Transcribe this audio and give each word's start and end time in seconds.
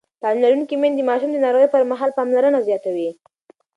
تعلیم 0.21 0.41
لرونکې 0.43 0.75
میندې 0.81 1.03
د 1.05 1.07
ماشومانو 1.09 1.35
د 1.41 1.43
ناروغۍ 1.45 1.67
پر 1.73 1.81
مهال 1.91 2.11
پاملرنه 2.17 2.59
زیاتوي. 2.67 3.09